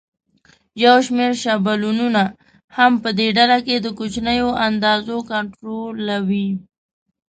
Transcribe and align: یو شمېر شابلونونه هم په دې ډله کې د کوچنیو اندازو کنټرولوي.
یو 0.83 0.97
شمېر 1.07 1.31
شابلونونه 1.43 2.23
هم 2.77 2.91
په 3.03 3.09
دې 3.17 3.27
ډله 3.37 3.57
کې 3.65 3.75
د 3.79 3.87
کوچنیو 3.97 4.49
اندازو 4.67 5.17
کنټرولوي. 5.31 6.49